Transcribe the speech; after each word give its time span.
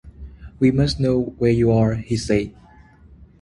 “We 0.59 0.71
must 0.71 0.99
know 0.99 1.35
where 1.37 1.51
you 1.51 1.71
are,” 1.71 1.93
he 1.93 2.17
said. 2.17 2.55